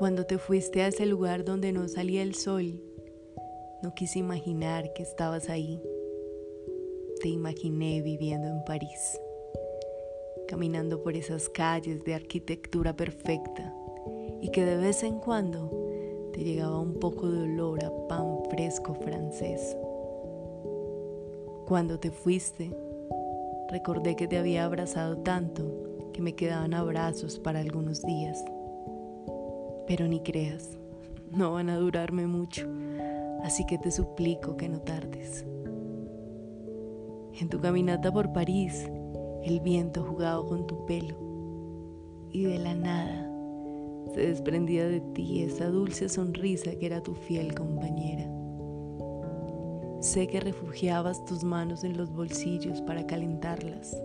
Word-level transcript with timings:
Cuando 0.00 0.24
te 0.24 0.38
fuiste 0.38 0.80
a 0.80 0.88
ese 0.88 1.04
lugar 1.04 1.44
donde 1.44 1.72
no 1.72 1.86
salía 1.86 2.22
el 2.22 2.34
sol, 2.34 2.80
no 3.82 3.94
quise 3.94 4.18
imaginar 4.18 4.94
que 4.94 5.02
estabas 5.02 5.50
ahí. 5.50 5.78
Te 7.20 7.28
imaginé 7.28 8.00
viviendo 8.00 8.48
en 8.48 8.64
París, 8.64 9.20
caminando 10.48 11.02
por 11.02 11.16
esas 11.16 11.50
calles 11.50 12.02
de 12.02 12.14
arquitectura 12.14 12.96
perfecta 12.96 13.74
y 14.40 14.48
que 14.48 14.64
de 14.64 14.78
vez 14.78 15.02
en 15.02 15.18
cuando 15.18 15.70
te 16.32 16.44
llegaba 16.44 16.80
un 16.80 16.94
poco 16.94 17.30
de 17.30 17.42
olor 17.42 17.84
a 17.84 17.92
pan 18.08 18.38
fresco 18.48 18.94
francés. 18.94 19.76
Cuando 21.66 22.00
te 22.00 22.10
fuiste, 22.10 22.74
recordé 23.68 24.16
que 24.16 24.26
te 24.26 24.38
había 24.38 24.64
abrazado 24.64 25.18
tanto 25.18 26.10
que 26.14 26.22
me 26.22 26.34
quedaban 26.34 26.72
abrazos 26.72 27.38
para 27.38 27.60
algunos 27.60 28.00
días. 28.00 28.42
Pero 29.90 30.06
ni 30.06 30.20
creas, 30.20 30.78
no 31.32 31.54
van 31.54 31.68
a 31.68 31.76
durarme 31.76 32.28
mucho 32.28 32.68
así 33.42 33.64
que 33.66 33.76
te 33.76 33.90
suplico 33.90 34.56
que 34.56 34.68
no 34.68 34.80
tardes. 34.80 35.44
En 37.40 37.48
tu 37.48 37.58
caminata 37.58 38.12
por 38.12 38.32
París, 38.32 38.88
el 39.42 39.58
viento 39.58 40.04
jugaba 40.04 40.46
con 40.46 40.68
tu 40.68 40.86
pelo 40.86 41.16
y 42.30 42.44
de 42.44 42.58
la 42.60 42.76
nada 42.76 43.26
se 44.14 44.20
desprendía 44.20 44.86
de 44.86 45.00
ti 45.00 45.42
esa 45.42 45.66
dulce 45.66 46.08
sonrisa 46.08 46.70
que 46.76 46.86
era 46.86 47.02
tu 47.02 47.14
fiel 47.14 47.52
compañera. 47.52 48.30
Sé 50.00 50.28
que 50.28 50.38
refugiabas 50.38 51.24
tus 51.24 51.42
manos 51.42 51.82
en 51.82 51.96
los 51.96 52.12
bolsillos 52.12 52.80
para 52.82 53.06
calentarlas 53.08 54.00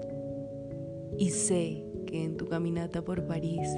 y 1.20 1.30
sé 1.30 1.86
que 2.08 2.24
en 2.24 2.38
tu 2.38 2.48
caminata 2.48 3.04
por 3.04 3.28
París 3.28 3.70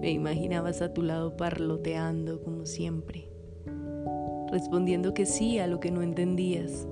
me 0.00 0.10
imaginabas 0.10 0.82
a 0.82 0.92
tu 0.92 1.02
lado 1.02 1.36
parloteando 1.36 2.42
como 2.42 2.66
siempre 2.66 3.30
respondiendo 4.50 5.14
que 5.14 5.26
sí 5.26 5.58
a 5.58 5.66
lo 5.66 5.80
que 5.80 5.90
no 5.90 6.02
entendías 6.02 6.86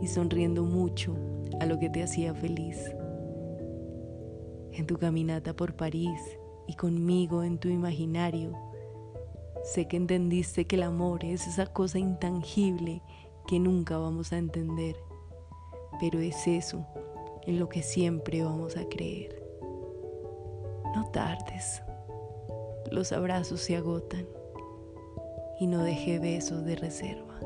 y 0.00 0.06
sonriendo 0.06 0.64
mucho 0.64 1.16
a 1.60 1.66
lo 1.66 1.78
que 1.78 1.90
te 1.90 2.02
hacía 2.02 2.34
feliz. 2.34 2.90
En 4.72 4.86
tu 4.86 4.96
caminata 4.96 5.54
por 5.54 5.76
París 5.76 6.20
y 6.66 6.74
conmigo 6.74 7.44
en 7.44 7.58
tu 7.58 7.68
imaginario, 7.68 8.52
sé 9.62 9.86
que 9.86 9.96
entendiste 9.96 10.66
que 10.66 10.76
el 10.76 10.82
amor 10.82 11.24
es 11.24 11.46
esa 11.46 11.66
cosa 11.66 11.98
intangible 11.98 13.02
que 13.46 13.60
nunca 13.60 13.98
vamos 13.98 14.32
a 14.32 14.38
entender, 14.38 14.96
pero 16.00 16.18
es 16.20 16.46
eso 16.48 16.86
en 17.46 17.58
lo 17.58 17.68
que 17.68 17.82
siempre 17.82 18.42
vamos 18.42 18.76
a 18.76 18.88
creer. 18.88 19.42
No 20.94 21.10
tardes, 21.10 21.82
los 22.94 23.10
abrazos 23.10 23.60
se 23.60 23.76
agotan 23.76 24.26
y 25.58 25.66
no 25.66 25.82
dejé 25.82 26.20
besos 26.20 26.64
de 26.64 26.76
reserva. 26.76 27.40